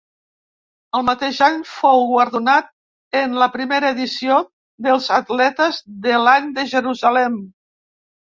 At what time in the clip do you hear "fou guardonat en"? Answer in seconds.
1.71-3.35